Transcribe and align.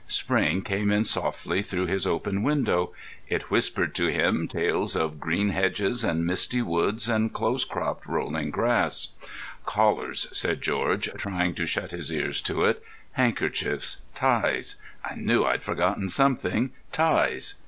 Spring 0.07 0.63
came 0.63 0.89
in 0.91 1.05
softly 1.05 1.61
through 1.61 1.85
his 1.85 2.07
open 2.07 2.41
window; 2.41 2.91
it 3.27 3.51
whispered 3.51 3.93
to 3.93 4.07
him 4.07 4.47
tales 4.47 4.95
of 4.95 5.19
green 5.19 5.49
hedges 5.49 6.03
and 6.03 6.25
misty 6.25 6.59
woods 6.63 7.07
and 7.07 7.33
close 7.33 7.63
cropped 7.63 8.07
rolling 8.07 8.49
grass. 8.49 9.09
"Collars," 9.63 10.25
said 10.31 10.59
George, 10.59 11.07
trying 11.19 11.53
to 11.53 11.67
shut 11.67 11.91
his 11.91 12.11
ears 12.11 12.41
to 12.41 12.63
it, 12.63 12.81
"handkerchiefs, 13.11 14.01
ties—I 14.15 15.13
knew 15.17 15.43
I'd 15.45 15.63
forgotten 15.63 16.09
something: 16.09 16.71
ties." 16.91 17.53